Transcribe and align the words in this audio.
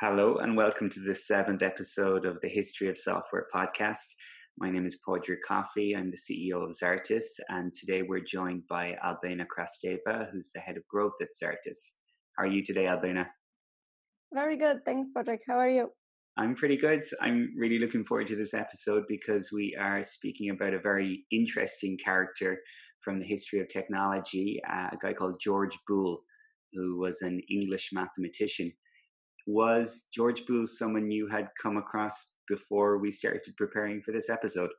Hello, 0.00 0.36
and 0.36 0.56
welcome 0.56 0.88
to 0.88 1.00
the 1.00 1.14
seventh 1.14 1.62
episode 1.62 2.24
of 2.24 2.40
the 2.40 2.48
History 2.48 2.88
of 2.88 2.96
Software 2.96 3.46
podcast. 3.54 4.06
My 4.56 4.70
name 4.70 4.86
is 4.86 4.98
Padraig 5.06 5.40
Coffey. 5.46 5.94
I'm 5.94 6.10
the 6.10 6.16
CEO 6.16 6.64
of 6.64 6.70
Zartis, 6.70 7.38
and 7.48 7.72
today 7.74 8.02
we're 8.02 8.24
joined 8.24 8.62
by 8.68 8.96
Albena 9.04 9.44
Krasteva, 9.44 10.30
who's 10.30 10.50
the 10.54 10.60
head 10.60 10.76
of 10.76 10.86
growth 10.88 11.14
at 11.20 11.28
Zartis. 11.42 11.94
How 12.36 12.44
are 12.44 12.46
you 12.46 12.64
today, 12.64 12.84
Albena? 12.84 13.26
Very 14.32 14.56
good. 14.56 14.78
Thanks, 14.86 15.10
Patrick. 15.14 15.42
How 15.46 15.58
are 15.58 15.68
you? 15.68 15.90
I'm 16.38 16.54
pretty 16.54 16.76
good. 16.76 17.02
I'm 17.20 17.52
really 17.58 17.78
looking 17.78 18.04
forward 18.04 18.28
to 18.28 18.36
this 18.36 18.54
episode 18.54 19.04
because 19.08 19.50
we 19.52 19.76
are 19.78 20.02
speaking 20.02 20.50
about 20.50 20.72
a 20.72 20.80
very 20.80 21.26
interesting 21.30 21.98
character 22.02 22.58
from 23.00 23.20
the 23.20 23.26
history 23.26 23.60
of 23.60 23.68
technology, 23.68 24.60
uh, 24.66 24.88
a 24.92 24.96
guy 25.00 25.12
called 25.12 25.40
George 25.40 25.78
Boole, 25.86 26.20
who 26.72 26.98
was 26.98 27.22
an 27.22 27.40
English 27.50 27.90
mathematician. 27.92 28.72
Was 29.46 30.08
George 30.12 30.44
Boole 30.46 30.66
someone 30.66 31.10
you 31.10 31.28
had 31.28 31.48
come 31.62 31.76
across 31.76 32.32
before 32.46 32.98
we 32.98 33.10
started 33.10 33.56
preparing 33.56 34.00
for 34.00 34.12
this 34.12 34.28
episode? 34.28 34.70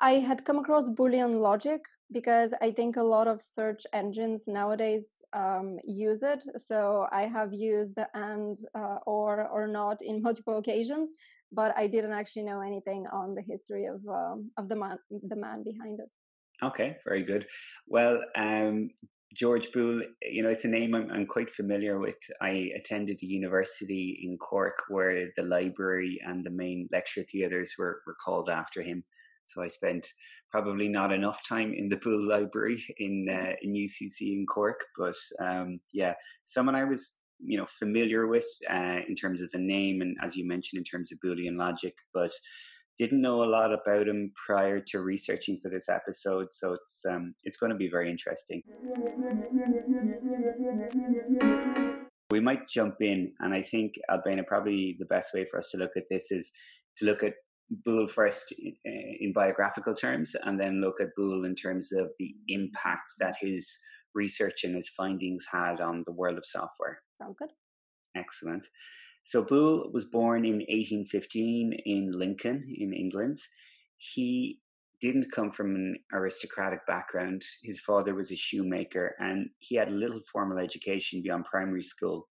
I 0.00 0.12
had 0.12 0.44
come 0.44 0.58
across 0.58 0.88
Boolean 0.90 1.34
logic 1.34 1.82
because 2.12 2.54
I 2.62 2.70
think 2.70 2.96
a 2.96 3.02
lot 3.02 3.26
of 3.26 3.42
search 3.42 3.84
engines 3.92 4.44
nowadays 4.46 5.06
um, 5.32 5.78
use 5.84 6.22
it. 6.22 6.42
So 6.56 7.06
I 7.12 7.22
have 7.26 7.52
used 7.52 7.94
the 7.96 8.08
and, 8.14 8.58
uh, 8.74 8.98
or, 9.06 9.48
or 9.48 9.66
not 9.66 10.00
in 10.00 10.22
multiple 10.28 10.58
occasions, 10.58 11.12
but 11.52 11.76
I 11.76 11.86
didn't 11.86 12.12
actually 12.12 12.44
know 12.44 12.60
anything 12.60 13.06
on 13.12 13.34
the 13.34 13.42
history 13.42 13.86
of 13.86 14.00
um, 14.08 14.50
of 14.56 14.68
the 14.68 14.76
man 14.76 14.98
the 15.10 15.36
man 15.36 15.62
behind 15.64 16.00
it. 16.00 16.12
Okay, 16.62 16.96
very 17.04 17.22
good. 17.22 17.46
Well, 17.86 18.20
um, 18.36 18.90
George 19.34 19.70
Boole, 19.72 20.02
you 20.22 20.42
know, 20.42 20.48
it's 20.48 20.64
a 20.64 20.68
name 20.68 20.94
I'm, 20.94 21.10
I'm, 21.10 21.26
quite 21.26 21.50
familiar 21.50 21.98
with. 21.98 22.16
I 22.40 22.70
attended 22.74 23.18
a 23.22 23.26
university 23.26 24.20
in 24.22 24.38
Cork 24.38 24.84
where 24.88 25.28
the 25.36 25.42
library 25.42 26.18
and 26.26 26.44
the 26.44 26.50
main 26.50 26.88
lecture 26.90 27.22
theatres 27.22 27.74
were, 27.78 28.00
were 28.06 28.16
called 28.24 28.48
after 28.48 28.82
him. 28.82 29.04
So 29.46 29.62
I 29.62 29.68
spent 29.68 30.06
probably 30.50 30.88
not 30.88 31.12
enough 31.12 31.46
time 31.46 31.74
in 31.74 31.88
the 31.88 31.96
Boole 31.96 32.26
Library 32.26 32.82
in 32.98 33.28
uh, 33.30 33.52
in 33.62 33.72
UCC 33.72 34.32
in 34.32 34.46
Cork, 34.46 34.80
but 34.96 35.16
um, 35.40 35.80
yeah, 35.92 36.14
someone 36.44 36.74
I 36.74 36.84
was 36.84 37.16
you 37.38 37.58
know 37.58 37.66
familiar 37.66 38.26
with 38.26 38.46
uh, 38.70 39.00
in 39.08 39.14
terms 39.14 39.42
of 39.42 39.50
the 39.52 39.58
name 39.58 40.00
and 40.00 40.16
as 40.22 40.36
you 40.36 40.46
mentioned 40.46 40.78
in 40.78 40.84
terms 40.84 41.12
of 41.12 41.18
Boolean 41.24 41.58
logic, 41.58 41.94
but 42.12 42.32
didn't 42.98 43.20
know 43.20 43.44
a 43.44 43.46
lot 43.46 43.72
about 43.72 44.08
him 44.08 44.32
prior 44.46 44.80
to 44.88 45.00
researching 45.00 45.58
for 45.62 45.70
this 45.70 45.88
episode, 45.88 46.48
so 46.52 46.72
it's 46.72 47.02
um, 47.08 47.34
it's 47.44 47.56
going 47.56 47.70
to 47.70 47.78
be 47.78 47.88
very 47.88 48.10
interesting. 48.10 48.62
We 52.30 52.40
might 52.40 52.68
jump 52.68 52.96
in, 53.00 53.32
and 53.40 53.54
I 53.54 53.62
think 53.62 53.94
Albena 54.10 54.46
probably 54.46 54.96
the 54.98 55.06
best 55.06 55.32
way 55.32 55.46
for 55.50 55.58
us 55.58 55.68
to 55.70 55.78
look 55.78 55.92
at 55.96 56.04
this 56.10 56.30
is 56.30 56.50
to 56.98 57.06
look 57.06 57.22
at 57.22 57.34
Boole 57.84 58.08
first 58.08 58.52
in, 58.52 58.74
in 59.20 59.32
biographical 59.32 59.94
terms, 59.94 60.34
and 60.44 60.60
then 60.60 60.80
look 60.80 61.00
at 61.00 61.14
Boole 61.16 61.44
in 61.44 61.54
terms 61.54 61.92
of 61.92 62.12
the 62.18 62.34
impact 62.48 63.12
that 63.20 63.36
his 63.40 63.78
research 64.14 64.64
and 64.64 64.74
his 64.74 64.88
findings 64.88 65.46
had 65.52 65.80
on 65.80 66.02
the 66.06 66.12
world 66.12 66.38
of 66.38 66.44
software. 66.44 67.00
Sounds 67.20 67.36
good. 67.38 67.50
Excellent. 68.16 68.66
So 69.28 69.44
Boole 69.44 69.90
was 69.92 70.06
born 70.06 70.46
in 70.46 70.60
1815 70.70 71.74
in 71.84 72.18
Lincoln, 72.18 72.64
in 72.74 72.94
England. 72.94 73.36
He 73.98 74.58
didn't 75.02 75.30
come 75.30 75.50
from 75.50 75.74
an 75.74 75.98
aristocratic 76.14 76.86
background. 76.86 77.42
His 77.62 77.78
father 77.78 78.14
was 78.14 78.32
a 78.32 78.36
shoemaker 78.36 79.14
and 79.18 79.50
he 79.58 79.76
had 79.76 79.92
little 79.92 80.22
formal 80.32 80.56
education 80.56 81.20
beyond 81.22 81.44
primary 81.44 81.82
school. 81.82 82.26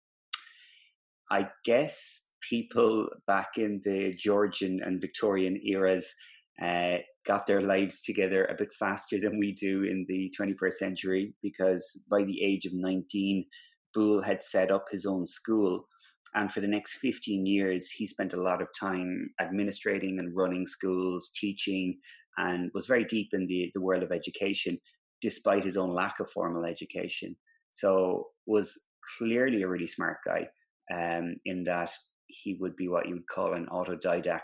I 1.30 1.48
guess 1.66 2.28
people 2.40 3.08
back 3.26 3.58
in 3.58 3.82
the 3.84 4.14
Georgian 4.14 4.80
and 4.82 4.98
Victorian 4.98 5.60
eras 5.66 6.14
uh, 6.62 6.96
got 7.26 7.46
their 7.46 7.60
lives 7.60 8.00
together 8.00 8.46
a 8.46 8.54
bit 8.54 8.72
faster 8.72 9.20
than 9.20 9.38
we 9.38 9.52
do 9.52 9.82
in 9.82 10.06
the 10.08 10.32
21st 10.40 10.72
century 10.72 11.34
because 11.42 12.02
by 12.10 12.22
the 12.22 12.42
age 12.42 12.64
of 12.64 12.72
19, 12.72 13.44
Boole 13.92 14.22
had 14.22 14.42
set 14.42 14.70
up 14.70 14.86
his 14.90 15.04
own 15.04 15.26
school 15.26 15.86
and 16.34 16.52
for 16.52 16.60
the 16.60 16.66
next 16.66 16.96
15 16.96 17.46
years, 17.46 17.90
he 17.90 18.06
spent 18.06 18.34
a 18.34 18.42
lot 18.42 18.60
of 18.60 18.68
time 18.78 19.30
administrating 19.40 20.18
and 20.18 20.36
running 20.36 20.66
schools, 20.66 21.30
teaching, 21.34 21.98
and 22.36 22.70
was 22.74 22.86
very 22.86 23.04
deep 23.04 23.28
in 23.32 23.46
the, 23.46 23.70
the 23.74 23.80
world 23.80 24.02
of 24.02 24.12
education, 24.12 24.78
despite 25.22 25.64
his 25.64 25.76
own 25.76 25.94
lack 25.94 26.20
of 26.20 26.30
formal 26.30 26.64
education. 26.64 27.34
So 27.72 28.28
was 28.46 28.78
clearly 29.18 29.62
a 29.62 29.68
really 29.68 29.86
smart 29.86 30.18
guy 30.26 30.48
um, 30.92 31.36
in 31.44 31.64
that 31.64 31.90
he 32.26 32.56
would 32.60 32.76
be 32.76 32.88
what 32.88 33.08
you 33.08 33.14
would 33.14 33.28
call 33.28 33.54
an 33.54 33.66
autodidact. 33.70 34.40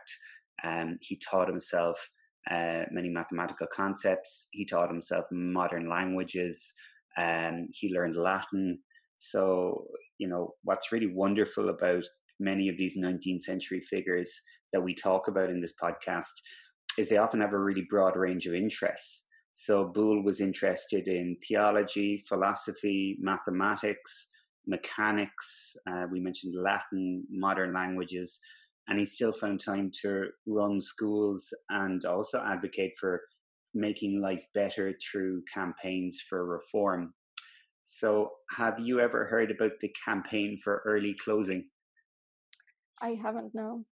Um, 0.64 0.98
he 1.00 1.18
taught 1.18 1.48
himself 1.48 1.98
uh, 2.50 2.84
many 2.90 3.08
mathematical 3.08 3.66
concepts. 3.72 4.48
He 4.52 4.64
taught 4.64 4.90
himself 4.90 5.26
modern 5.30 5.88
languages. 5.88 6.72
Um, 7.22 7.68
he 7.72 7.92
learned 7.92 8.16
Latin. 8.16 8.78
So 9.16 9.86
you 10.22 10.28
know, 10.28 10.54
what's 10.62 10.92
really 10.92 11.12
wonderful 11.12 11.68
about 11.68 12.04
many 12.38 12.68
of 12.68 12.76
these 12.76 12.96
19th 12.96 13.42
century 13.42 13.80
figures 13.80 14.32
that 14.72 14.80
we 14.80 14.94
talk 14.94 15.26
about 15.26 15.50
in 15.50 15.60
this 15.60 15.74
podcast 15.82 16.30
is 16.96 17.08
they 17.08 17.16
often 17.16 17.40
have 17.40 17.52
a 17.52 17.58
really 17.58 17.84
broad 17.90 18.16
range 18.16 18.46
of 18.46 18.54
interests. 18.54 19.24
So 19.52 19.90
Boole 19.92 20.22
was 20.22 20.40
interested 20.40 21.08
in 21.08 21.36
theology, 21.46 22.22
philosophy, 22.28 23.16
mathematics, 23.20 24.28
mechanics. 24.64 25.74
Uh, 25.90 26.04
we 26.08 26.20
mentioned 26.20 26.54
Latin, 26.54 27.24
modern 27.28 27.74
languages, 27.74 28.38
and 28.86 29.00
he 29.00 29.04
still 29.04 29.32
found 29.32 29.58
time 29.58 29.90
to 30.02 30.26
run 30.46 30.80
schools 30.80 31.52
and 31.70 32.04
also 32.04 32.40
advocate 32.46 32.92
for 33.00 33.22
making 33.74 34.22
life 34.22 34.44
better 34.54 34.94
through 35.02 35.42
campaigns 35.52 36.22
for 36.28 36.46
reform. 36.46 37.12
So, 37.84 38.32
have 38.56 38.78
you 38.78 39.00
ever 39.00 39.24
heard 39.26 39.50
about 39.50 39.72
the 39.80 39.94
campaign 40.04 40.56
for 40.56 40.82
early 40.84 41.14
closing? 41.14 41.64
I 43.00 43.18
haven't, 43.22 43.54
no. 43.54 43.84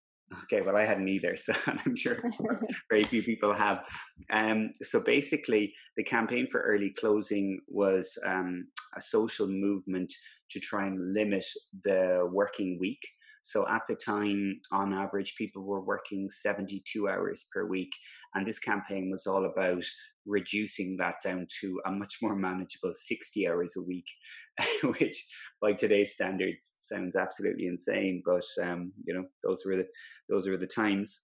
Okay, 0.43 0.61
well, 0.61 0.77
I 0.77 0.85
hadn't 0.85 1.09
either, 1.09 1.35
so 1.35 1.53
I'm 1.67 1.95
sure 1.95 2.17
very 2.89 3.03
few 3.03 3.23
people 3.23 3.53
have. 3.53 3.83
Um, 4.29 4.71
so 4.81 5.01
basically, 5.01 5.73
the 5.97 6.03
campaign 6.03 6.47
for 6.47 6.61
early 6.61 6.93
closing 6.97 7.59
was 7.67 8.17
um, 8.25 8.67
a 8.95 9.01
social 9.01 9.47
movement 9.47 10.13
to 10.51 10.59
try 10.59 10.87
and 10.87 11.13
limit 11.13 11.45
the 11.83 12.29
working 12.31 12.77
week. 12.79 13.01
So 13.43 13.67
at 13.67 13.81
the 13.87 13.95
time, 13.95 14.61
on 14.71 14.93
average, 14.93 15.35
people 15.35 15.63
were 15.63 15.81
working 15.81 16.29
72 16.29 17.09
hours 17.09 17.47
per 17.51 17.65
week. 17.65 17.91
And 18.35 18.47
this 18.47 18.59
campaign 18.59 19.09
was 19.09 19.25
all 19.25 19.45
about 19.45 19.83
reducing 20.25 20.97
that 20.97 21.15
down 21.23 21.47
to 21.61 21.81
a 21.85 21.91
much 21.91 22.17
more 22.21 22.35
manageable 22.35 22.91
60 22.93 23.47
hours 23.47 23.73
a 23.77 23.81
week, 23.81 24.07
which 24.83 25.25
by 25.61 25.73
today's 25.73 26.13
standards 26.13 26.73
sounds 26.77 27.15
absolutely 27.15 27.67
insane. 27.67 28.21
But, 28.25 28.43
um, 28.63 28.93
you 29.03 29.13
know, 29.13 29.25
those 29.43 29.63
were 29.65 29.77
the, 29.77 29.85
those 30.29 30.47
were 30.47 30.57
the 30.57 30.67
times. 30.67 31.21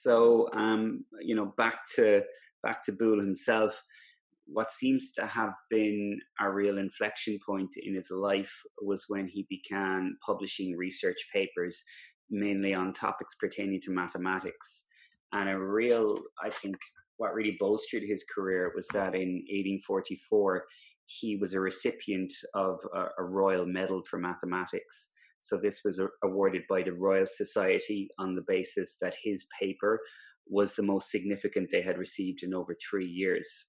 So, 0.00 0.48
um, 0.54 1.04
you 1.20 1.34
know, 1.34 1.52
back 1.56 1.80
to, 1.96 2.22
back 2.62 2.84
to 2.84 2.92
Boole 2.92 3.20
himself, 3.20 3.82
what 4.46 4.70
seems 4.70 5.12
to 5.12 5.26
have 5.26 5.52
been 5.70 6.18
a 6.40 6.50
real 6.50 6.78
inflection 6.78 7.38
point 7.46 7.70
in 7.80 7.94
his 7.94 8.10
life 8.10 8.52
was 8.80 9.04
when 9.08 9.28
he 9.28 9.46
began 9.48 10.16
publishing 10.24 10.76
research 10.76 11.16
papers, 11.32 11.82
mainly 12.30 12.74
on 12.74 12.92
topics 12.92 13.34
pertaining 13.38 13.80
to 13.82 13.92
mathematics. 13.92 14.84
And 15.32 15.48
a 15.48 15.58
real, 15.58 16.18
I 16.42 16.50
think, 16.50 16.76
what 17.22 17.34
really 17.34 17.56
bolstered 17.60 18.02
his 18.02 18.24
career 18.34 18.72
was 18.74 18.88
that 18.88 19.14
in 19.14 19.44
1844, 19.46 20.64
he 21.06 21.36
was 21.36 21.54
a 21.54 21.60
recipient 21.60 22.32
of 22.54 22.80
a, 22.92 23.04
a 23.18 23.22
Royal 23.22 23.64
Medal 23.64 24.02
for 24.10 24.18
Mathematics. 24.18 25.10
So 25.38 25.56
this 25.56 25.82
was 25.84 26.00
a, 26.00 26.08
awarded 26.24 26.62
by 26.68 26.82
the 26.82 26.94
Royal 26.94 27.28
Society 27.28 28.08
on 28.18 28.34
the 28.34 28.44
basis 28.48 28.96
that 29.00 29.14
his 29.22 29.46
paper 29.60 30.00
was 30.48 30.74
the 30.74 30.82
most 30.82 31.12
significant 31.12 31.68
they 31.70 31.82
had 31.82 31.96
received 31.96 32.42
in 32.42 32.54
over 32.54 32.74
three 32.74 33.06
years. 33.06 33.66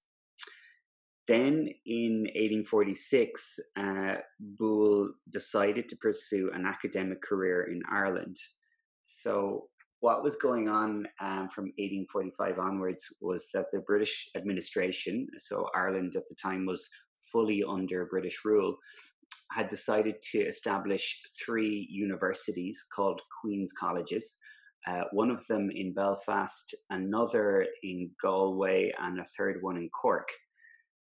Then 1.28 1.70
in 1.86 2.24
1846, 2.34 3.60
uh, 3.78 4.16
Boole 4.40 5.12
decided 5.32 5.88
to 5.90 5.96
pursue 5.98 6.50
an 6.56 6.66
academic 6.66 7.22
career 7.22 7.70
in 7.72 7.84
Ireland. 7.92 8.36
So, 9.04 9.68
what 10.04 10.22
was 10.22 10.36
going 10.36 10.68
on 10.68 11.08
um, 11.22 11.48
from 11.48 11.72
1845 11.78 12.60
onwards 12.60 13.06
was 13.22 13.48
that 13.54 13.68
the 13.72 13.80
British 13.80 14.30
administration, 14.36 15.26
so 15.38 15.70
Ireland 15.74 16.18
at 16.18 16.28
the 16.28 16.36
time 16.36 16.66
was 16.66 16.90
fully 17.32 17.64
under 17.66 18.06
British 18.08 18.42
rule, 18.44 18.76
had 19.54 19.70
decided 19.70 20.16
to 20.34 20.40
establish 20.40 21.22
three 21.46 21.88
universities 21.90 22.86
called 22.94 23.22
Queen's 23.40 23.72
Colleges. 23.72 24.40
Uh, 24.86 25.04
one 25.14 25.32
of 25.32 25.48
them 25.48 25.72
in 25.74 25.94
Belfast, 25.94 26.76
another 26.90 27.66
in 27.84 28.12
Galway, 28.22 28.92
and 29.00 29.22
a 29.22 29.26
third 29.38 29.60
one 29.62 29.78
in 29.78 29.90
Cork. 29.90 30.28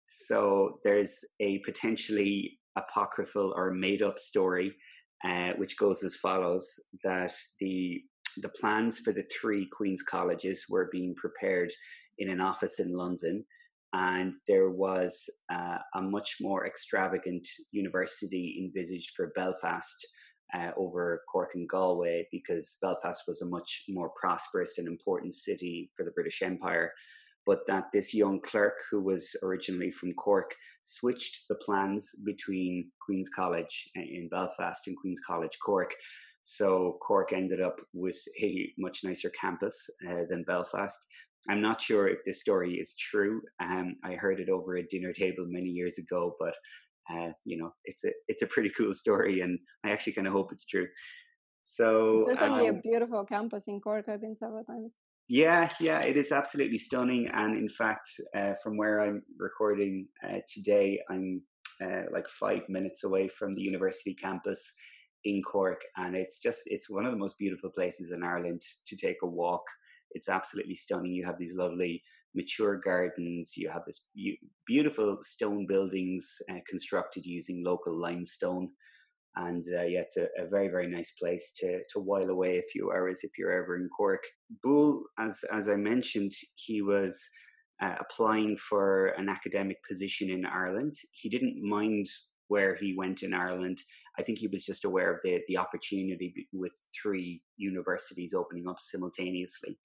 So 0.08 0.80
there's 0.86 1.20
a 1.42 1.58
potentially 1.66 2.60
apocryphal 2.78 3.54
or 3.58 3.72
made 3.72 4.02
up 4.02 4.20
story, 4.20 4.74
uh, 5.26 5.50
which 5.58 5.78
goes 5.78 6.02
as 6.02 6.16
follows: 6.16 6.80
that 7.04 7.34
the 7.60 8.02
the 8.42 8.50
plans 8.50 9.00
for 9.00 9.14
the 9.14 9.24
three 9.24 9.68
Queen's 9.72 10.04
colleges 10.04 10.66
were 10.70 10.90
being 10.92 11.16
prepared 11.16 11.72
in 12.18 12.30
an 12.30 12.42
office 12.42 12.80
in 12.80 12.94
London, 12.94 13.46
and 13.94 14.34
there 14.48 14.70
was 14.70 15.30
uh, 15.54 15.78
a 15.96 16.02
much 16.02 16.38
more 16.42 16.66
extravagant 16.66 17.48
university 17.72 18.58
envisaged 18.62 19.12
for 19.16 19.32
Belfast 19.36 20.08
uh, 20.54 20.72
over 20.78 21.22
Cork 21.32 21.52
and 21.56 21.68
Galway 21.68 22.28
because 22.32 22.78
Belfast 22.82 23.24
was 23.28 23.42
a 23.42 23.48
much 23.48 23.84
more 23.90 24.12
prosperous 24.20 24.78
and 24.78 24.88
important 24.88 25.34
city 25.34 25.92
for 25.96 26.04
the 26.04 26.12
British 26.12 26.42
Empire. 26.42 26.92
But 27.46 27.60
that 27.68 27.86
this 27.94 28.14
young 28.14 28.42
clerk, 28.42 28.74
who 28.90 29.04
was 29.04 29.36
originally 29.44 29.92
from 29.92 30.14
Cork, 30.14 30.56
switched 30.82 31.48
the 31.48 31.56
plans 31.56 32.10
between 32.26 32.92
Queen's 33.06 33.30
College 33.30 33.90
in 33.96 34.30
Belfast 34.30 34.88
and 34.88 34.98
Queen's 34.98 35.20
College 35.20 35.58
Cork. 35.64 35.94
So 36.48 37.00
Cork 37.02 37.34
ended 37.34 37.60
up 37.60 37.82
with 37.92 38.20
a 38.40 38.72
much 38.78 39.00
nicer 39.04 39.32
campus 39.32 39.90
uh, 40.08 40.26
than 40.30 40.44
Belfast. 40.44 40.96
I'm 41.50 41.60
not 41.60 41.82
sure 41.82 42.08
if 42.08 42.20
this 42.24 42.40
story 42.40 42.76
is 42.76 42.94
true. 43.00 43.42
Um, 43.60 43.96
I 44.04 44.14
heard 44.14 44.40
it 44.40 44.50
over 44.50 44.76
a 44.76 44.86
dinner 44.86 45.12
table 45.12 45.46
many 45.48 45.70
years 45.70 45.98
ago, 45.98 46.36
but 46.40 46.54
uh, 47.12 47.32
you 47.46 47.58
know, 47.58 47.72
it's 47.86 48.06
a 48.06 48.12
it's 48.28 48.44
a 48.44 48.48
pretty 48.48 48.70
cool 48.78 48.94
story, 48.94 49.40
and 49.40 49.58
I 49.84 49.90
actually 49.90 50.14
kind 50.14 50.28
of 50.28 50.34
hope 50.34 50.52
it's 50.52 50.68
true. 50.68 50.86
So 51.64 52.26
certainly 52.28 52.70
um, 52.70 52.76
a 52.76 52.80
beautiful 52.80 53.26
campus 53.26 53.64
in 53.68 53.82
Cork. 53.82 54.06
I've 54.08 54.22
been 54.22 54.38
several 54.40 54.64
times. 54.66 54.92
Yeah, 55.28 55.70
yeah, 55.80 56.02
it 56.02 56.16
is 56.16 56.32
absolutely 56.32 56.78
stunning, 56.78 57.28
and 57.34 57.58
in 57.58 57.70
fact, 57.70 58.08
uh, 58.38 58.54
from 58.62 58.78
where 58.78 59.02
I'm 59.02 59.24
recording 59.40 60.10
uh, 60.24 60.42
today, 60.54 61.00
I'm 61.10 61.42
uh, 61.84 62.04
like 62.14 62.30
five 62.30 62.70
minutes 62.70 63.04
away 63.04 63.30
from 63.30 63.56
the 63.56 63.62
university 63.62 64.14
campus 64.14 64.72
in 65.26 65.42
Cork, 65.42 65.82
and 65.98 66.16
it's 66.16 66.40
just 66.40 66.62
it's 66.68 66.90
one 66.90 67.06
of 67.06 67.12
the 67.12 67.18
most 67.18 67.38
beautiful 67.38 67.70
places 67.70 68.12
in 68.12 68.24
Ireland 68.24 68.62
to 68.86 68.96
take 68.96 69.18
a 69.24 69.28
walk. 69.28 69.64
It's 70.12 70.30
absolutely 70.30 70.76
stunning. 70.76 71.12
You 71.12 71.26
have 71.26 71.38
these 71.38 71.56
lovely 71.56 72.02
mature 72.36 72.78
gardens. 72.78 73.54
You 73.58 73.70
have 73.70 73.84
this 73.86 74.02
beautiful 74.66 75.18
stone 75.24 75.66
buildings 75.66 76.38
uh, 76.50 76.60
constructed 76.70 77.26
using 77.26 77.64
local 77.64 78.00
limestone. 78.00 78.70
And 79.38 79.64
uh, 79.78 79.84
yeah, 79.84 80.00
it's 80.00 80.16
a, 80.16 80.28
a, 80.38 80.48
very, 80.48 80.70
very 80.70 80.88
nice 80.88 81.12
place 81.12 81.52
to, 81.58 81.82
to 81.92 82.00
while 82.00 82.30
away 82.30 82.58
a 82.58 82.72
few 82.72 82.92
hours 82.92 83.20
if 83.24 83.32
you're 83.38 83.52
ever 83.52 83.76
in 83.76 83.90
Cork. 83.90 84.24
Boole, 84.64 85.04
as, 85.20 85.44
as 85.52 85.68
I 85.68 85.76
mentioned, 85.76 86.32
he 86.56 86.82
was 86.82 87.22
uh, 87.82 87.96
applying 88.00 88.56
for 88.56 89.08
an 89.18 89.28
academic 89.28 89.78
position 89.86 90.30
in 90.30 90.46
Ireland. 90.46 90.94
He 91.12 91.28
didn't 91.28 91.62
mind 91.62 92.08
where 92.48 92.76
he 92.76 92.96
went 92.98 93.24
in 93.24 93.34
Ireland. 93.34 93.82
I 94.18 94.24
think 94.24 94.40
he 94.40 94.48
was 94.48 94.66
just 94.66 94.86
aware 94.86 95.14
of 95.14 95.20
the, 95.24 95.42
the 95.48 95.58
opportunity 95.58 96.48
with 96.54 96.74
three 97.02 97.42
universities 97.58 98.34
opening 98.34 98.68
up 98.68 98.80
simultaneously. 98.80 99.78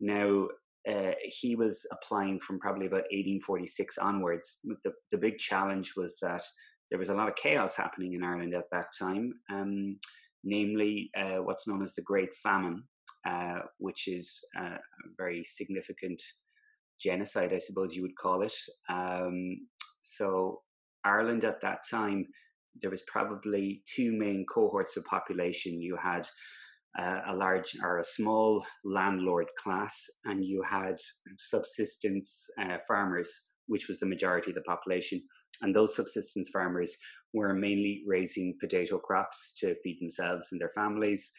Now, 0.00 0.48
uh, 0.88 1.12
he 1.22 1.54
was 1.54 1.86
applying 1.92 2.40
from 2.40 2.58
probably 2.58 2.86
about 2.86 3.04
1846 3.12 3.98
onwards. 3.98 4.58
The, 4.64 4.92
the 5.12 5.18
big 5.18 5.38
challenge 5.38 5.92
was 5.96 6.18
that 6.22 6.42
there 6.90 6.98
was 6.98 7.08
a 7.08 7.14
lot 7.14 7.28
of 7.28 7.36
chaos 7.36 7.76
happening 7.76 8.14
in 8.14 8.24
Ireland 8.24 8.54
at 8.54 8.70
that 8.72 8.86
time, 8.98 9.32
um, 9.50 9.98
namely 10.44 11.10
uh, 11.16 11.38
what's 11.42 11.68
known 11.68 11.82
as 11.82 11.94
the 11.94 12.02
Great 12.02 12.32
Famine, 12.34 12.82
uh, 13.26 13.60
which 13.78 14.08
is 14.08 14.40
a 14.58 14.76
very 15.16 15.44
significant 15.44 16.20
genocide, 17.00 17.52
I 17.52 17.58
suppose 17.58 17.94
you 17.94 18.02
would 18.02 18.16
call 18.16 18.42
it. 18.42 18.54
Um, 18.88 19.68
so, 20.00 20.62
Ireland 21.04 21.44
at 21.44 21.60
that 21.62 21.80
time, 21.90 22.26
there 22.80 22.90
was 22.90 23.02
probably 23.06 23.82
two 23.86 24.12
main 24.12 24.44
cohorts 24.52 24.96
of 24.96 25.04
population. 25.04 25.80
You 25.80 25.96
had 26.02 26.26
uh, 26.98 27.20
a 27.28 27.34
large 27.34 27.76
or 27.82 27.98
a 27.98 28.04
small 28.04 28.64
landlord 28.84 29.48
class, 29.62 30.06
and 30.24 30.44
you 30.44 30.62
had 30.62 30.96
subsistence 31.38 32.46
uh, 32.60 32.78
farmers, 32.86 33.46
which 33.66 33.88
was 33.88 33.98
the 33.98 34.06
majority 34.06 34.50
of 34.50 34.54
the 34.54 34.62
population. 34.62 35.22
And 35.60 35.74
those 35.74 35.94
subsistence 35.94 36.48
farmers 36.50 36.96
were 37.32 37.54
mainly 37.54 38.02
raising 38.06 38.56
potato 38.60 38.98
crops 38.98 39.52
to 39.60 39.74
feed 39.82 39.98
themselves 40.00 40.48
and 40.52 40.60
their 40.60 40.70
families. 40.74 41.30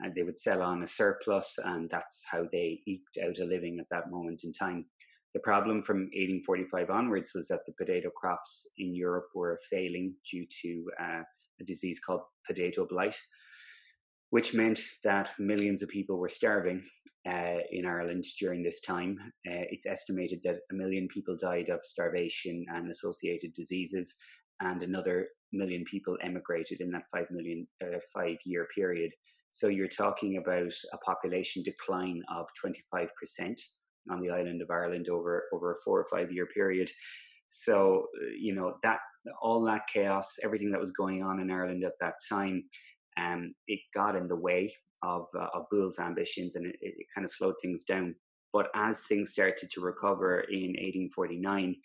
And 0.00 0.14
they 0.14 0.22
would 0.22 0.38
sell 0.38 0.62
on 0.62 0.82
a 0.82 0.86
surplus, 0.86 1.58
and 1.64 1.88
that's 1.88 2.24
how 2.30 2.44
they 2.52 2.80
eked 2.86 3.18
out 3.24 3.38
a 3.38 3.44
living 3.44 3.78
at 3.80 3.86
that 3.90 4.10
moment 4.10 4.42
in 4.44 4.52
time. 4.52 4.86
The 5.36 5.40
problem 5.40 5.82
from 5.82 6.08
1845 6.14 6.88
onwards 6.88 7.32
was 7.34 7.48
that 7.48 7.60
the 7.66 7.74
potato 7.76 8.08
crops 8.08 8.66
in 8.78 8.94
Europe 8.94 9.26
were 9.34 9.58
failing 9.68 10.14
due 10.32 10.46
to 10.62 10.84
uh, 10.98 11.22
a 11.60 11.64
disease 11.66 12.00
called 12.00 12.22
potato 12.46 12.86
blight 12.88 13.16
which 14.30 14.54
meant 14.54 14.80
that 15.04 15.30
millions 15.38 15.82
of 15.82 15.88
people 15.88 16.18
were 16.18 16.28
starving 16.28 16.82
uh, 17.28 17.58
in 17.70 17.86
Ireland 17.86 18.24
during 18.40 18.62
this 18.62 18.80
time. 18.80 19.18
Uh, 19.46 19.64
it's 19.70 19.86
estimated 19.86 20.40
that 20.44 20.56
a 20.70 20.74
million 20.74 21.06
people 21.08 21.36
died 21.40 21.68
of 21.68 21.80
starvation 21.82 22.64
and 22.68 22.90
associated 22.90 23.52
diseases, 23.52 24.16
and 24.60 24.82
another 24.82 25.28
million 25.52 25.84
people 25.84 26.16
emigrated 26.22 26.80
in 26.80 26.90
that 26.90 27.06
five 27.12 27.26
million 27.30 27.66
uh, 27.82 27.98
five 28.12 28.36
year 28.44 28.66
period. 28.74 29.12
So 29.50 29.68
you're 29.68 29.88
talking 29.88 30.38
about 30.38 30.72
a 30.92 30.98
population 30.98 31.62
decline 31.62 32.22
of 32.34 32.48
25% 32.64 33.60
on 34.10 34.20
the 34.20 34.30
island 34.30 34.62
of 34.62 34.70
Ireland 34.70 35.08
over 35.08 35.44
over 35.52 35.72
a 35.72 35.76
four 35.84 36.00
or 36.00 36.06
five 36.10 36.32
year 36.32 36.46
period. 36.46 36.90
So 37.48 38.06
you 38.38 38.54
know 38.54 38.74
that 38.82 38.98
all 39.40 39.62
that 39.64 39.82
chaos, 39.92 40.36
everything 40.42 40.70
that 40.70 40.80
was 40.80 40.92
going 40.92 41.22
on 41.22 41.40
in 41.40 41.50
Ireland 41.50 41.84
at 41.84 41.98
that 42.00 42.14
time, 42.28 42.64
um, 43.16 43.54
it 43.66 43.80
got 43.94 44.16
in 44.16 44.28
the 44.28 44.36
way 44.36 44.72
of, 45.02 45.26
uh, 45.34 45.48
of 45.54 45.66
Boole's 45.72 45.98
ambitions 45.98 46.56
and 46.56 46.66
it, 46.66 46.76
it 46.80 47.06
kind 47.14 47.24
of 47.24 47.30
slowed 47.30 47.54
things 47.60 47.84
down. 47.84 48.14
But 48.52 48.68
as 48.74 49.02
things 49.02 49.30
started 49.30 49.70
to 49.70 49.80
recover 49.80 50.40
in 50.40 50.74
1849, 50.78 51.76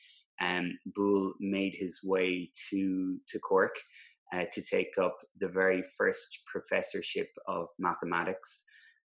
um, 0.41 0.77
Booll 0.97 1.33
made 1.39 1.75
his 1.75 2.00
way 2.03 2.50
to, 2.69 3.18
to 3.27 3.39
Cork 3.39 3.75
uh, 4.33 4.45
to 4.51 4.62
take 4.62 4.97
up 5.01 5.18
the 5.39 5.50
very 5.50 5.83
first 5.97 6.39
professorship 6.45 7.27
of 7.47 7.68
mathematics 7.77 8.63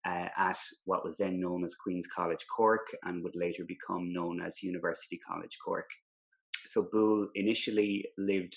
uh, 0.07 0.27
at 0.37 0.57
what 0.85 1.03
was 1.03 1.17
then 1.17 1.39
known 1.39 1.63
as 1.63 1.75
Queen's 1.75 2.07
College 2.07 2.45
Cork 2.55 2.87
and 3.03 3.23
would 3.23 3.35
later 3.35 3.63
become 3.67 4.13
known 4.13 4.41
as 4.41 4.63
University 4.63 5.19
College 5.27 5.57
Cork. 5.63 5.89
So 6.65 6.87
Boole 6.91 7.27
initially 7.35 8.05
lived 8.17 8.55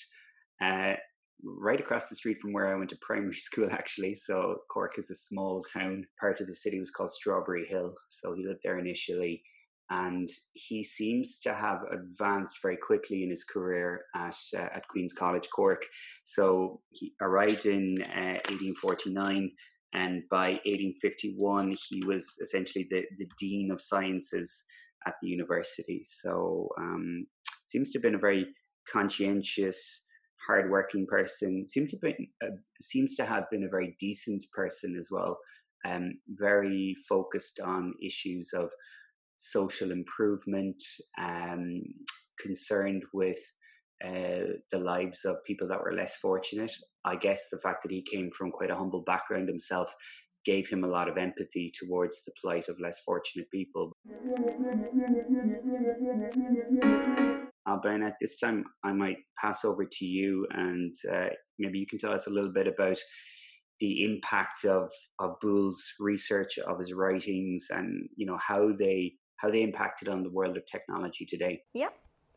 uh, 0.63 0.95
right 1.43 1.81
across 1.81 2.09
the 2.09 2.15
street 2.15 2.39
from 2.39 2.53
where 2.53 2.73
I 2.73 2.77
went 2.77 2.91
to 2.91 2.99
primary 3.01 3.35
school, 3.49 3.69
actually. 3.71 4.15
So 4.15 4.59
Cork 4.71 4.99
is 4.99 5.11
a 5.11 5.15
small 5.15 5.63
town. 5.73 6.07
Part 6.21 6.41
of 6.41 6.47
the 6.47 6.55
city 6.55 6.79
was 6.79 6.91
called 6.91 7.11
Strawberry 7.11 7.67
Hill. 7.67 7.95
So 8.09 8.35
he 8.35 8.47
lived 8.47 8.61
there 8.63 8.79
initially. 8.79 9.43
And 9.91 10.29
he 10.55 10.83
seems 10.83 11.39
to 11.41 11.53
have 11.53 11.81
advanced 11.93 12.57
very 12.63 12.79
quickly 12.79 13.25
in 13.25 13.31
his 13.31 13.45
career 13.45 14.05
at, 14.17 14.37
uh, 14.57 14.69
at 14.75 14.89
Queen's 14.89 15.13
College 15.13 15.49
Cork. 15.55 15.85
So 16.25 16.81
he 16.93 17.13
arrived 17.21 17.67
in 17.67 17.99
uh, 18.01 18.41
1849, 18.49 19.51
and 19.95 20.23
by 20.31 20.61
1851, 20.65 21.77
he 21.89 22.03
was 22.05 22.39
essentially 22.43 22.87
the, 22.91 23.03
the 23.19 23.29
Dean 23.39 23.71
of 23.71 23.81
Sciences 23.81 24.65
at 25.07 25.15
the 25.21 25.29
university. 25.29 26.03
So 26.05 26.69
um, 26.79 27.27
seems 27.65 27.91
to 27.91 27.99
have 27.99 28.03
been 28.03 28.15
a 28.15 28.19
very 28.19 28.47
conscientious, 28.91 30.05
hardworking 30.47 31.07
person. 31.07 31.67
Seems 31.69 31.91
to 31.91 31.99
be 31.99 32.31
uh, 32.43 32.57
seems 32.81 33.15
to 33.17 33.25
have 33.25 33.45
been 33.51 33.65
a 33.65 33.71
very 33.71 33.97
decent 34.01 34.45
person 34.53 34.97
as 34.99 35.09
well. 35.11 35.39
Um, 35.85 36.15
very 36.29 36.95
focused 37.09 37.61
on 37.61 37.95
issues 38.03 38.53
of 38.55 38.71
social 39.39 39.91
improvement, 39.91 40.81
um, 41.21 41.83
concerned 42.41 43.03
with 43.13 43.39
uh, 44.05 44.59
the 44.71 44.79
lives 44.79 45.25
of 45.25 45.37
people 45.47 45.69
that 45.69 45.81
were 45.81 45.95
less 45.95 46.17
fortunate. 46.17 46.73
I 47.05 47.17
guess 47.17 47.49
the 47.51 47.59
fact 47.59 47.83
that 47.83 47.93
he 47.93 48.03
came 48.03 48.31
from 48.37 48.51
quite 48.51 48.71
a 48.71 48.77
humble 48.77 49.03
background 49.03 49.49
himself 49.49 49.93
gave 50.45 50.69
him 50.69 50.85
a 50.85 50.89
lot 50.89 51.09
of 51.09 51.17
empathy 51.17 51.73
towards 51.75 52.25
the 52.25 52.33
plight 52.41 52.69
of 52.69 52.81
less 52.81 53.01
fortunate 53.05 53.51
people. 53.51 53.93
Uh, 57.65 57.77
Bernard, 57.81 58.15
this 58.21 58.39
time 58.39 58.65
I 58.85 58.93
might 58.93 59.19
pass 59.41 59.65
over 59.65 59.85
to 59.85 60.05
you 60.05 60.47
and 60.51 60.95
uh, 61.13 61.29
maybe 61.59 61.79
you 61.79 61.87
can 61.87 61.99
tell 61.99 62.13
us 62.13 62.27
a 62.27 62.31
little 62.31 62.53
bit 62.53 62.67
about 62.67 62.99
the 63.81 64.05
impact 64.05 64.65
of, 64.65 64.91
of 65.19 65.37
Boole's 65.41 65.83
research, 65.99 66.59
of 66.59 66.79
his 66.79 66.93
writings, 66.93 67.67
and 67.71 68.09
you 68.17 68.27
know 68.27 68.39
how 68.39 68.73
they 68.79 69.15
how 69.39 69.51
they 69.51 69.63
impacted 69.63 70.09
on 70.09 70.23
the 70.23 70.31
world 70.31 70.57
of 70.57 70.65
technology 70.67 71.27
today. 71.27 71.63
Yeah, 71.75 71.89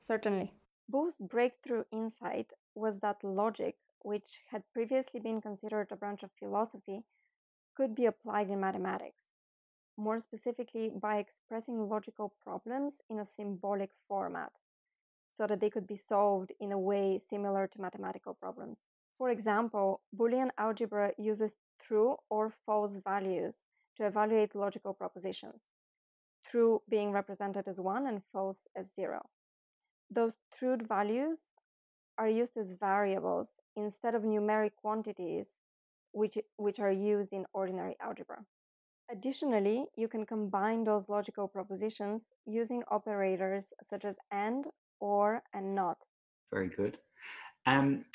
certainly. 0.07 0.53
Boole's 0.88 1.18
breakthrough 1.20 1.84
insight 1.92 2.51
was 2.75 3.00
that 3.00 3.24
logic, 3.24 3.77
which 4.00 4.44
had 4.50 4.63
previously 4.74 5.20
been 5.20 5.42
considered 5.42 5.92
a 5.92 5.96
branch 5.96 6.24
of 6.24 6.32
philosophy, 6.34 7.04
could 7.75 7.96
be 7.96 8.06
applied 8.06 8.50
in 8.50 8.60
mathematics. 8.60 9.24
More 9.98 10.20
specifically, 10.20 10.89
by 10.89 11.18
expressing 11.18 11.89
logical 11.89 12.30
problems 12.44 12.94
in 13.10 13.20
a 13.20 13.25
symbolic 13.25 13.92
format 14.08 14.51
so 15.34 15.48
that 15.48 15.60
they 15.60 15.70
could 15.70 15.88
be 15.88 15.96
solved 15.96 16.51
in 16.60 16.72
a 16.72 16.80
way 16.80 17.20
similar 17.30 17.68
to 17.68 17.82
mathematical 17.82 18.34
problems. 18.34 18.77
For 19.18 19.30
example, 19.30 20.01
Boolean 20.15 20.51
algebra 20.58 21.13
uses 21.18 21.56
true 21.80 22.18
or 22.30 22.51
false 22.65 22.98
values 22.98 23.65
to 23.98 24.06
evaluate 24.06 24.56
logical 24.56 24.94
propositions, 24.94 25.62
true 26.44 26.82
being 26.89 27.12
represented 27.12 27.68
as 27.68 27.80
1 27.80 28.08
and 28.08 28.24
false 28.32 28.68
as 28.75 28.86
0. 28.96 29.27
Those 30.12 30.35
truth 30.57 30.81
values 30.88 31.39
are 32.17 32.29
used 32.29 32.57
as 32.57 32.71
variables 32.79 33.51
instead 33.75 34.15
of 34.15 34.24
numeric 34.24 34.71
quantities, 34.81 35.50
which, 36.12 36.38
which 36.57 36.79
are 36.79 36.91
used 36.91 37.33
in 37.33 37.45
ordinary 37.53 37.95
algebra. 38.01 38.45
Additionally, 39.12 39.85
you 39.95 40.07
can 40.07 40.25
combine 40.25 40.83
those 40.83 41.09
logical 41.09 41.47
propositions 41.47 42.24
using 42.45 42.83
operators 42.89 43.71
such 43.89 44.03
as 44.05 44.15
AND, 44.31 44.67
OR, 45.00 45.43
and 45.53 45.75
NOT. 45.75 45.97
Very 46.51 46.69
good. 46.69 46.97
Um, 47.67 48.05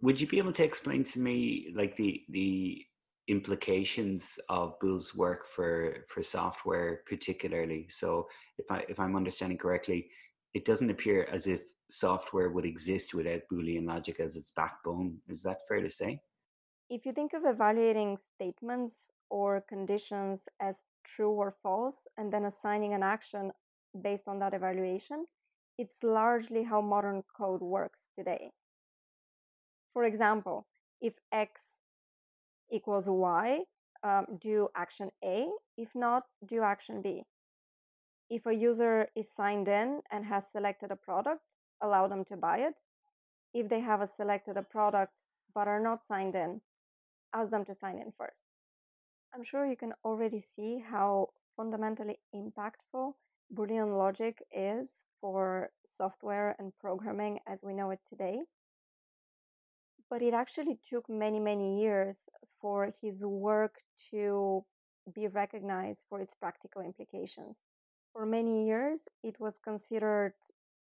would 0.00 0.20
you 0.20 0.26
be 0.26 0.38
able 0.38 0.52
to 0.52 0.64
explain 0.64 1.04
to 1.04 1.20
me 1.20 1.72
like 1.74 1.96
the 1.96 2.22
the 2.28 2.84
implications 3.28 4.38
of 4.50 4.78
Boole's 4.80 5.14
work 5.14 5.46
for 5.46 6.04
for 6.06 6.22
software 6.22 7.00
particularly? 7.06 7.86
So 7.88 8.28
if 8.58 8.70
I 8.70 8.84
if 8.88 9.00
I'm 9.00 9.16
understanding 9.16 9.58
correctly, 9.58 10.10
it 10.54 10.64
doesn't 10.64 10.90
appear 10.90 11.28
as 11.30 11.46
if 11.46 11.62
software 11.90 12.50
would 12.50 12.64
exist 12.64 13.12
without 13.12 13.42
Boolean 13.52 13.86
logic 13.86 14.20
as 14.20 14.36
its 14.36 14.52
backbone. 14.52 15.18
Is 15.28 15.42
that 15.42 15.60
fair 15.68 15.80
to 15.80 15.90
say? 15.90 16.20
If 16.88 17.04
you 17.04 17.12
think 17.12 17.32
of 17.32 17.44
evaluating 17.44 18.18
statements 18.34 19.10
or 19.30 19.64
conditions 19.68 20.40
as 20.60 20.76
true 21.04 21.30
or 21.32 21.54
false 21.62 22.06
and 22.16 22.32
then 22.32 22.44
assigning 22.44 22.94
an 22.94 23.02
action 23.02 23.50
based 24.00 24.28
on 24.28 24.38
that 24.38 24.54
evaluation, 24.54 25.26
it's 25.76 25.96
largely 26.02 26.62
how 26.62 26.80
modern 26.80 27.22
code 27.36 27.60
works 27.60 28.06
today. 28.16 28.50
For 29.92 30.04
example, 30.04 30.66
if 31.00 31.14
x 31.32 31.62
equals 32.70 33.06
y, 33.06 33.60
um, 34.04 34.26
do 34.40 34.68
action 34.76 35.10
A. 35.24 35.48
If 35.76 35.88
not, 35.94 36.24
do 36.46 36.62
action 36.62 37.02
B. 37.02 37.24
If 38.30 38.46
a 38.46 38.54
user 38.54 39.08
is 39.14 39.26
signed 39.36 39.68
in 39.68 40.00
and 40.10 40.24
has 40.24 40.44
selected 40.50 40.90
a 40.90 40.96
product, 40.96 41.44
allow 41.82 42.08
them 42.08 42.24
to 42.26 42.36
buy 42.36 42.58
it. 42.58 42.80
If 43.52 43.68
they 43.68 43.80
have 43.80 44.08
selected 44.08 44.56
a 44.56 44.62
product 44.62 45.22
but 45.54 45.68
are 45.68 45.80
not 45.80 46.06
signed 46.06 46.34
in, 46.34 46.60
ask 47.32 47.50
them 47.50 47.64
to 47.66 47.74
sign 47.74 47.98
in 47.98 48.12
first. 48.16 48.42
I'm 49.34 49.44
sure 49.44 49.66
you 49.66 49.76
can 49.76 49.92
already 50.04 50.44
see 50.56 50.78
how 50.78 51.30
fundamentally 51.56 52.18
impactful 52.34 53.14
Boolean 53.52 53.96
logic 53.98 54.42
is 54.52 54.88
for 55.20 55.70
software 55.84 56.56
and 56.58 56.72
programming 56.80 57.40
as 57.46 57.62
we 57.62 57.74
know 57.74 57.90
it 57.90 58.00
today. 58.08 58.40
But 60.08 60.22
it 60.22 60.34
actually 60.34 60.78
took 60.88 61.08
many, 61.08 61.40
many 61.40 61.80
years 61.80 62.16
for 62.60 62.92
his 63.02 63.22
work 63.22 63.80
to 64.10 64.64
be 65.14 65.28
recognized 65.28 66.06
for 66.08 66.20
its 66.20 66.34
practical 66.34 66.82
implications. 66.82 67.56
For 68.14 68.24
many 68.24 68.64
years, 68.64 69.08
it 69.24 69.40
was 69.40 69.58
considered 69.58 70.34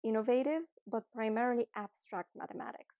innovative 0.03 0.63
but 0.85 1.09
primarily 1.13 1.65
abstract 1.75 2.35
mathematics. 2.35 2.97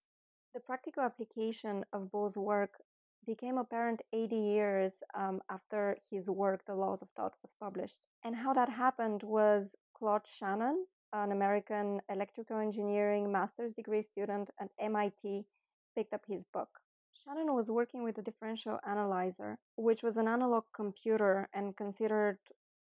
The 0.54 0.62
practical 0.62 1.04
application 1.04 1.84
of 1.92 2.10
Boole's 2.12 2.38
work 2.38 2.82
became 3.26 3.58
apparent 3.58 4.02
80 4.14 4.38
years 4.38 5.04
um, 5.16 5.42
after 5.50 5.98
his 6.10 6.30
work, 6.30 6.64
The 6.66 6.76
Laws 6.76 7.02
of 7.02 7.10
Thought, 7.10 7.36
was 7.42 7.54
published. 7.60 8.08
And 8.24 8.34
how 8.34 8.54
that 8.54 8.70
happened 8.70 9.22
was 9.22 9.76
Claude 9.94 10.26
Shannon, 10.26 10.86
an 11.12 11.34
American 11.34 12.02
electrical 12.08 12.58
engineering 12.58 13.30
master's 13.34 13.74
degree 13.74 14.02
student 14.02 14.50
at 14.62 14.72
MIT, 14.80 15.46
picked 15.94 16.14
up 16.14 16.24
his 16.26 16.46
book. 16.46 16.70
Shannon 17.14 17.54
was 17.54 17.70
working 17.70 18.02
with 18.02 18.18
a 18.18 18.22
differential 18.22 18.80
analyzer, 18.88 19.60
which 19.76 20.04
was 20.04 20.16
an 20.16 20.30
analog 20.30 20.64
computer 20.74 21.50
and 21.54 21.76
considered 21.76 22.40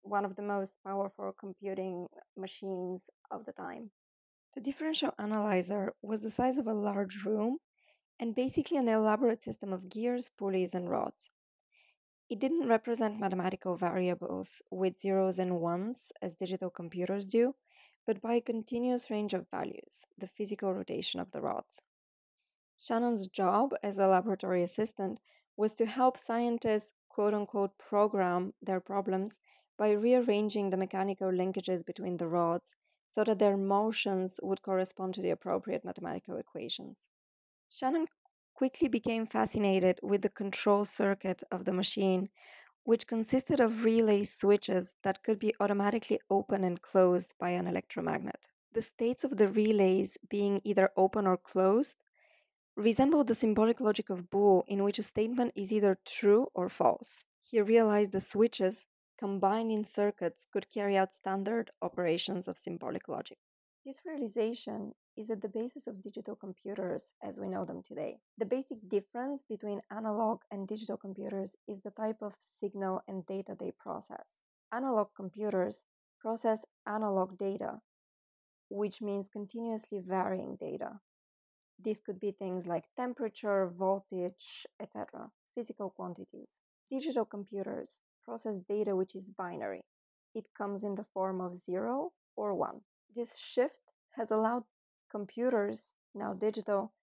one 0.04 0.26
of 0.26 0.36
the 0.36 0.42
most 0.42 0.76
powerful 0.84 1.34
computing 1.40 2.08
machines 2.36 3.10
of 3.30 3.46
the 3.46 3.54
time. 3.54 3.92
The 4.56 4.62
differential 4.62 5.14
analyzer 5.18 5.94
was 6.02 6.22
the 6.22 6.32
size 6.32 6.58
of 6.58 6.68
a 6.68 6.74
large 6.74 7.24
room 7.24 7.58
and 8.20 8.36
basically 8.36 8.78
an 8.78 8.88
elaborate 8.88 9.42
system 9.42 9.74
of 9.74 9.90
gears, 9.90 10.30
pulleys, 10.38 10.76
and 10.76 10.90
rods. 10.90 11.30
It 12.30 12.40
didn't 12.40 12.68
represent 12.68 13.20
mathematical 13.20 13.76
variables 13.76 14.62
with 14.70 15.00
zeros 15.00 15.40
and 15.40 15.60
ones 15.60 16.12
as 16.22 16.36
digital 16.36 16.70
computers 16.70 17.26
do, 17.26 17.56
but 18.06 18.22
by 18.22 18.36
a 18.36 18.42
continuous 18.42 19.10
range 19.10 19.34
of 19.34 19.50
values, 19.50 20.06
the 20.18 20.28
physical 20.28 20.74
rotation 20.74 21.20
of 21.20 21.32
the 21.32 21.42
rods. 21.42 21.82
Shannon's 22.78 23.28
job 23.28 23.74
as 23.84 24.00
a 24.00 24.08
laboratory 24.08 24.64
assistant 24.64 25.20
was 25.58 25.76
to 25.76 25.86
help 25.86 26.18
scientists 26.18 26.94
quote 27.10 27.34
unquote 27.34 27.78
program 27.78 28.54
their 28.62 28.80
problems 28.80 29.40
by 29.82 29.94
rearranging 29.94 30.70
the 30.70 30.78
mechanical 30.78 31.32
linkages 31.32 31.84
between 31.84 32.16
the 32.16 32.28
rods 32.28 32.76
so 33.08 33.24
that 33.24 33.40
their 33.40 33.58
motions 33.58 34.40
would 34.44 34.62
correspond 34.62 35.12
to 35.16 35.24
the 35.24 35.32
appropriate 35.32 35.84
mathematical 35.84 36.38
equations. 36.38 37.08
Shannon 37.68 38.06
quickly 38.54 38.88
became 38.88 39.26
fascinated 39.26 40.00
with 40.04 40.22
the 40.22 40.30
control 40.30 40.86
circuit 40.86 41.42
of 41.50 41.66
the 41.66 41.74
machine, 41.74 42.30
which 42.84 43.08
consisted 43.08 43.60
of 43.60 43.84
relay 43.84 44.24
switches 44.24 44.94
that 45.02 45.24
could 45.24 45.40
be 45.40 45.56
automatically 45.60 46.20
opened 46.30 46.64
and 46.64 46.80
closed 46.80 47.34
by 47.40 47.50
an 47.50 47.66
electromagnet. 47.66 48.48
The 48.74 48.84
states 48.84 49.24
of 49.24 49.36
the 49.36 49.50
relays 49.50 50.16
being 50.30 50.62
either 50.64 50.92
open 50.96 51.26
or 51.26 51.38
closed 51.38 51.98
resembled 52.76 53.26
the 53.26 53.34
symbolic 53.34 53.80
logic 53.80 54.12
of 54.12 54.30
Boole, 54.30 54.64
in 54.68 54.84
which 54.84 55.00
a 55.00 55.04
statement 55.04 55.54
is 55.56 55.72
either 55.72 55.98
true 56.06 56.52
or 56.54 56.70
false. 56.70 57.24
He 57.42 57.60
realized 57.62 58.12
the 58.12 58.22
switches 58.22 58.86
combined 59.22 59.72
in 59.72 59.86
circuits 59.86 60.48
could 60.52 60.68
carry 60.72 60.98
out 60.98 61.14
standard 61.14 61.70
operations 61.84 62.48
of 62.48 62.58
symbolic 62.58 63.08
logic. 63.08 63.38
This 63.86 63.98
realization 64.04 64.94
is 65.16 65.30
at 65.30 65.42
the 65.42 65.48
basis 65.48 65.86
of 65.86 66.02
digital 66.02 66.36
computers 66.36 67.14
as 67.24 67.40
we 67.40 67.48
know 67.48 67.64
them 67.64 67.84
today. 67.84 68.20
The 68.40 68.46
basic 68.46 68.78
difference 68.90 69.44
between 69.48 69.80
analog 69.92 70.42
and 70.50 70.68
digital 70.68 70.98
computers 70.98 71.56
is 71.68 71.82
the 71.84 71.92
type 71.92 72.24
of 72.24 72.34
signal 72.60 73.04
and 73.08 73.24
data 73.28 73.56
they 73.60 73.72
process. 73.80 74.42
Analog 74.74 75.10
computers 75.16 75.84
process 76.20 76.66
analog 76.88 77.38
data, 77.38 77.80
which 78.70 79.02
means 79.02 79.28
continuously 79.28 80.00
varying 80.00 80.56
data. 80.56 81.00
This 81.78 82.00
could 82.00 82.20
be 82.20 82.32
things 82.32 82.66
like 82.66 82.86
temperature, 82.96 83.68
voltage, 83.68 84.66
etc., 84.80 85.30
physical 85.54 85.92
quantities. 85.92 86.60
Digital 86.90 87.26
computers 87.26 88.00
process 88.26 88.56
data 88.70 88.96
which 88.96 89.16
is 89.16 89.30
binary. 89.32 89.84
It 90.34 90.46
comes 90.58 90.84
in 90.84 90.96
the 90.96 91.06
form 91.14 91.42
of 91.42 91.58
0 91.58 92.12
or 92.36 92.54
1. 92.54 92.82
This 93.16 93.38
shift 93.38 93.76
has 94.12 94.32
allowed 94.32 94.64
computers, 95.10 95.94
now 96.16 96.34
digital, 96.34 96.94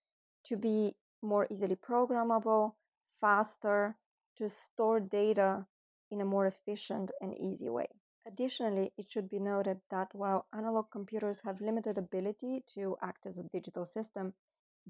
to 0.44 0.56
be 0.56 0.94
more 1.22 1.46
easily 1.50 1.76
programmable, 1.76 2.74
faster, 3.20 3.96
to 4.36 4.48
store 4.48 5.00
data 5.00 5.66
in 6.10 6.20
a 6.20 6.24
more 6.24 6.46
efficient 6.46 7.10
and 7.20 7.36
easy 7.38 7.68
way. 7.68 7.88
Additionally, 8.26 8.92
it 8.96 9.10
should 9.10 9.28
be 9.28 9.38
noted 9.38 9.80
that 9.90 10.14
while 10.14 10.46
analog 10.52 10.90
computers 10.90 11.40
have 11.44 11.60
limited 11.60 11.98
ability 11.98 12.62
to 12.74 12.96
act 13.02 13.26
as 13.26 13.38
a 13.38 13.48
digital 13.54 13.86
system, 13.86 14.32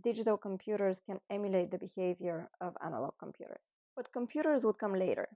digital 0.02 0.36
computers 0.36 1.00
can 1.00 1.20
emulate 1.30 1.70
the 1.70 1.78
behavior 1.78 2.50
of 2.60 2.76
analog 2.84 3.14
computers. 3.18 3.70
But 3.96 4.12
computers 4.12 4.64
would 4.64 4.78
come 4.78 4.94
later. 4.94 5.28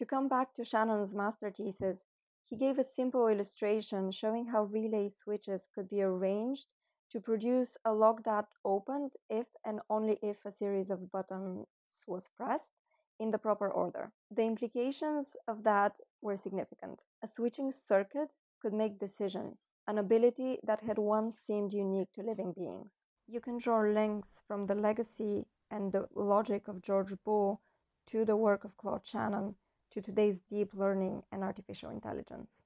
To 0.00 0.06
come 0.06 0.28
back 0.28 0.54
to 0.54 0.64
Shannon's 0.64 1.14
master 1.14 1.50
thesis, 1.50 1.98
he 2.46 2.56
gave 2.56 2.78
a 2.78 2.84
simple 2.84 3.28
illustration 3.28 4.10
showing 4.10 4.46
how 4.46 4.64
relay 4.64 5.10
switches 5.10 5.66
could 5.66 5.90
be 5.90 6.00
arranged 6.00 6.72
to 7.10 7.20
produce 7.20 7.76
a 7.84 7.92
lock 7.92 8.22
that 8.22 8.48
opened 8.64 9.18
if 9.28 9.54
and 9.62 9.82
only 9.90 10.18
if 10.22 10.46
a 10.46 10.50
series 10.50 10.88
of 10.88 11.12
buttons 11.12 11.66
was 12.06 12.30
pressed 12.30 12.72
in 13.18 13.30
the 13.30 13.38
proper 13.38 13.70
order. 13.70 14.10
The 14.30 14.44
implications 14.44 15.36
of 15.46 15.64
that 15.64 16.00
were 16.22 16.34
significant. 16.34 17.04
A 17.20 17.28
switching 17.28 17.70
circuit 17.70 18.34
could 18.58 18.72
make 18.72 18.98
decisions, 18.98 19.66
an 19.86 19.98
ability 19.98 20.60
that 20.62 20.80
had 20.80 20.96
once 20.96 21.38
seemed 21.38 21.74
unique 21.74 22.10
to 22.14 22.22
living 22.22 22.52
beings. 22.52 23.04
You 23.26 23.42
can 23.42 23.58
draw 23.58 23.80
links 23.80 24.40
from 24.46 24.64
the 24.64 24.74
legacy 24.74 25.46
and 25.70 25.92
the 25.92 26.08
logic 26.14 26.68
of 26.68 26.80
George 26.80 27.12
Boole 27.22 27.60
to 28.06 28.24
the 28.24 28.36
work 28.36 28.64
of 28.64 28.78
Claude 28.78 29.04
Shannon 29.04 29.56
to 29.90 30.00
today's 30.00 30.40
deep 30.48 30.74
learning 30.74 31.22
and 31.32 31.42
artificial 31.42 31.90
intelligence. 31.90 32.60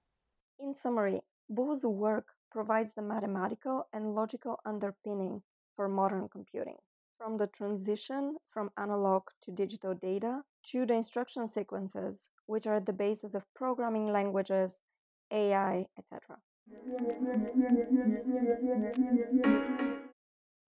In 0.58 0.74
summary, 0.74 1.22
Boole's 1.48 1.84
work 1.84 2.26
provides 2.50 2.92
the 2.94 3.02
mathematical 3.02 3.86
and 3.92 4.14
logical 4.14 4.60
underpinning 4.64 5.42
for 5.76 5.88
modern 5.88 6.28
computing. 6.28 6.76
From 7.18 7.36
the 7.36 7.46
transition 7.48 8.36
from 8.50 8.70
analog 8.76 9.22
to 9.42 9.50
digital 9.50 9.94
data 9.94 10.42
to 10.70 10.86
the 10.86 10.94
instruction 10.94 11.46
sequences, 11.46 12.30
which 12.46 12.66
are 12.66 12.80
the 12.80 12.92
basis 12.92 13.34
of 13.34 13.44
programming 13.54 14.12
languages, 14.12 14.82
AI, 15.30 15.86
etc. 15.98 16.38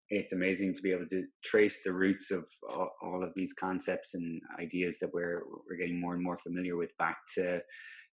It's 0.09 0.33
amazing 0.33 0.75
to 0.75 0.83
be 0.83 0.93
able 0.93 1.09
to 1.11 1.25
trace 1.45 1.83
the 1.85 1.93
roots 1.93 2.31
of 2.31 2.47
all, 2.69 2.91
all 3.03 3.25
of 3.25 3.33
these 3.35 3.53
concepts 3.53 4.15
and 4.15 4.41
ideas 4.61 4.99
that 5.01 5.13
we're 5.13 5.43
we're 5.69 5.79
getting 5.79 6.01
more 6.01 6.15
and 6.15 6.23
more 6.23 6.37
familiar 6.37 6.77
with 6.77 6.97
back 6.97 7.17
to 7.37 7.61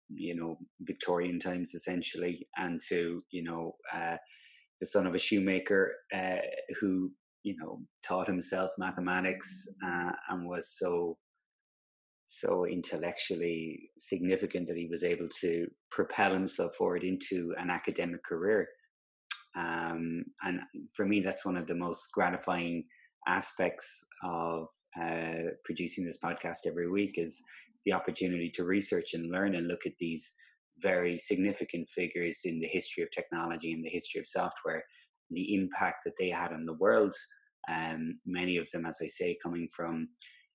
you 0.08 0.34
know 0.34 0.56
Victorian 0.80 1.38
times 1.38 1.74
essentially, 1.74 2.48
and 2.56 2.80
to 2.88 3.20
you 3.30 3.42
know 3.44 3.72
uh, 3.94 4.16
the 4.80 4.86
son 4.86 5.06
of 5.06 5.14
a 5.14 5.18
shoemaker 5.18 5.92
uh, 6.14 6.36
who 6.80 7.10
you 7.42 7.56
know 7.58 7.80
taught 8.06 8.26
himself 8.26 8.70
mathematics 8.78 9.66
uh, 9.84 10.12
and 10.30 10.48
was 10.48 10.76
so 10.78 11.18
so 12.26 12.64
intellectually 12.66 13.90
significant 13.98 14.66
that 14.66 14.76
he 14.76 14.88
was 14.90 15.04
able 15.04 15.28
to 15.42 15.66
propel 15.90 16.32
himself 16.32 16.74
forward 16.76 17.04
into 17.04 17.54
an 17.58 17.68
academic 17.68 18.24
career. 18.24 18.66
Um, 19.54 20.24
and 20.42 20.60
for 20.92 21.06
me, 21.06 21.20
that's 21.20 21.44
one 21.44 21.56
of 21.56 21.66
the 21.66 21.74
most 21.74 22.10
gratifying 22.12 22.84
aspects 23.26 24.04
of 24.22 24.68
uh, 25.00 25.50
producing 25.64 26.04
this 26.04 26.18
podcast 26.18 26.66
every 26.66 26.90
week 26.90 27.14
is 27.16 27.40
the 27.84 27.92
opportunity 27.92 28.50
to 28.50 28.64
research 28.64 29.14
and 29.14 29.30
learn 29.30 29.54
and 29.54 29.68
look 29.68 29.86
at 29.86 29.96
these 29.98 30.32
very 30.78 31.18
significant 31.18 31.88
figures 31.88 32.42
in 32.44 32.58
the 32.58 32.66
history 32.66 33.02
of 33.02 33.10
technology 33.10 33.72
and 33.72 33.84
the 33.84 33.90
history 33.90 34.20
of 34.20 34.26
software, 34.26 34.84
the 35.30 35.54
impact 35.54 36.04
that 36.04 36.14
they 36.18 36.28
had 36.28 36.52
on 36.52 36.64
the 36.64 36.74
world. 36.74 37.14
Um, 37.68 38.18
many 38.26 38.56
of 38.56 38.70
them, 38.70 38.86
as 38.86 38.98
I 39.02 39.06
say, 39.06 39.36
coming 39.42 39.68
from 39.74 40.08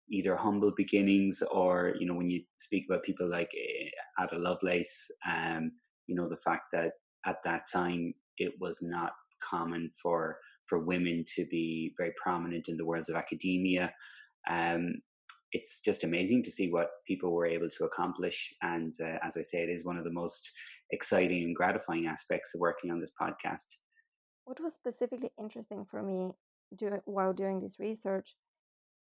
either 0.10 0.36
humble 0.36 0.72
beginnings 0.76 1.44
or 1.52 1.94
you 2.00 2.06
know 2.06 2.14
when 2.14 2.30
you 2.30 2.42
speak 2.58 2.86
about 2.90 3.04
people 3.04 3.30
like 3.30 3.52
eh, 3.56 3.90
Ada 4.24 4.38
Lovelace, 4.38 5.10
um, 5.30 5.72
you 6.08 6.16
know 6.16 6.28
the 6.28 6.38
fact 6.38 6.66
that 6.74 6.94
at 7.26 7.38
that 7.44 7.64
time 7.72 8.14
it 8.38 8.54
was 8.60 8.80
not 8.82 9.12
common 9.42 9.90
for 10.02 10.38
for 10.68 10.80
women 10.80 11.24
to 11.36 11.46
be 11.46 11.94
very 11.98 12.12
prominent 12.22 12.68
in 12.68 12.76
the 12.78 12.86
worlds 12.86 13.10
of 13.10 13.16
academia. 13.16 13.94
Um, 14.50 14.96
it's 15.54 15.80
just 15.80 16.04
amazing 16.04 16.44
to 16.44 16.52
see 16.52 16.70
what 16.70 16.90
people 17.08 17.32
were 17.32 17.46
able 17.46 17.70
to 17.70 17.86
accomplish. 17.86 18.54
And 18.62 18.94
uh, 19.02 19.18
as 19.24 19.38
I 19.38 19.42
say, 19.42 19.64
it 19.64 19.70
is 19.70 19.86
one 19.86 19.98
of 19.98 20.04
the 20.04 20.12
most 20.12 20.52
exciting 20.92 21.44
and 21.44 21.56
gratifying 21.56 22.06
aspects 22.08 22.54
of 22.54 22.60
working 22.60 22.92
on 22.92 23.00
this 23.00 23.14
podcast. 23.20 23.78
What 24.44 24.60
was 24.60 24.74
specifically 24.74 25.32
interesting 25.40 25.86
for 25.90 26.04
me 26.04 26.32
do, 26.76 27.02
while 27.06 27.34
doing 27.34 27.60
this 27.60 27.80
research 27.80 28.36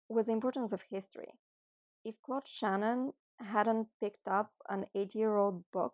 was 0.10 0.26
the 0.26 0.32
importance 0.32 0.72
of 0.72 0.82
history. 0.90 1.34
If 2.04 2.16
Claude 2.26 2.48
Shannon 2.48 3.14
hadn't 3.40 3.88
picked 4.02 4.28
up 4.28 4.52
an 4.70 4.86
eight 4.96 5.16
year 5.16 5.36
old 5.38 5.64
book, 5.72 5.94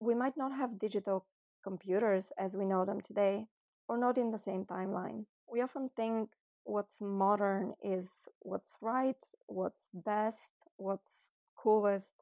we 0.00 0.14
might 0.14 0.36
not 0.36 0.52
have 0.52 0.78
digital 0.78 1.26
computers 1.68 2.32
as 2.38 2.56
we 2.56 2.64
know 2.64 2.84
them 2.84 3.00
today, 3.00 3.46
or 3.88 3.96
not 3.98 4.16
in 4.16 4.30
the 4.30 4.44
same 4.48 4.64
timeline. 4.64 5.20
We 5.52 5.60
often 5.60 5.90
think 5.96 6.30
what's 6.64 6.98
modern 7.00 7.74
is 7.82 8.08
what's 8.40 8.76
right, 8.80 9.22
what's 9.46 9.84
best, 9.92 10.52
what's 10.76 11.30
coolest, 11.62 12.14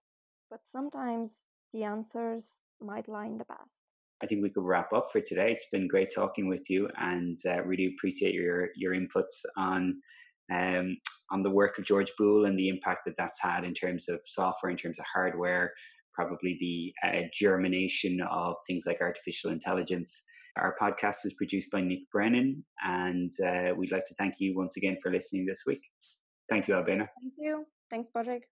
but 0.51 0.61
sometimes 0.77 1.29
the 1.73 1.85
answers 1.85 2.45
might 2.81 3.09
lie 3.09 3.27
in 3.27 3.39
the 3.39 3.45
past. 3.45 3.77
I 4.23 4.27
think 4.27 4.43
we 4.43 4.51
could 4.51 4.65
wrap 4.65 4.93
up 4.93 5.07
for 5.13 5.21
today. 5.21 5.51
It's 5.53 5.71
been 5.71 5.89
great 5.95 6.11
talking 6.15 6.49
with 6.49 6.65
you, 6.69 6.89
and 6.99 7.39
uh, 7.47 7.63
really 7.71 7.89
appreciate 7.95 8.35
your 8.35 8.59
your 8.83 8.95
inputs 9.01 9.37
on 9.57 9.81
um, 10.51 10.97
on 11.31 11.43
the 11.43 11.51
work 11.61 11.79
of 11.79 11.85
George 11.85 12.13
Boole 12.19 12.47
and 12.47 12.59
the 12.59 12.71
impact 12.75 13.01
that 13.07 13.17
that's 13.19 13.43
had 13.49 13.63
in 13.65 13.75
terms 13.75 14.09
of 14.09 14.21
software, 14.25 14.71
in 14.71 14.79
terms 14.83 14.99
of 14.99 15.07
hardware, 15.13 15.73
probably 16.17 16.57
the 16.59 16.93
uh, 17.07 17.23
germination 17.33 18.21
of 18.31 18.57
things 18.67 18.85
like 18.87 18.99
artificial 19.01 19.51
intelligence. 19.51 20.23
Our 20.57 20.75
podcast 20.81 21.25
is 21.25 21.35
produced 21.35 21.71
by 21.71 21.83
Nick 21.83 22.11
Brennan, 22.11 22.65
and 22.83 23.31
uh, 23.47 23.75
we'd 23.77 23.93
like 23.93 24.07
to 24.07 24.15
thank 24.19 24.35
you 24.41 24.57
once 24.57 24.77
again 24.77 24.97
for 25.03 25.13
listening 25.13 25.45
this 25.47 25.63
week. 25.67 25.83
Thank 26.49 26.67
you, 26.67 26.75
Albena. 26.75 27.09
Thank 27.21 27.35
you. 27.39 27.67
Thanks, 27.91 28.09
Patrick. 28.09 28.49